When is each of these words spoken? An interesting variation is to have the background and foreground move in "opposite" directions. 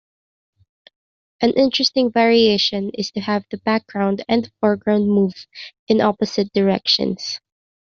An 1.41 1.51
interesting 1.51 2.11
variation 2.11 2.89
is 2.95 3.11
to 3.11 3.19
have 3.19 3.45
the 3.51 3.57
background 3.59 4.25
and 4.27 4.51
foreground 4.59 5.05
move 5.09 5.45
in 5.87 6.01
"opposite" 6.01 6.51
directions. 6.53 7.39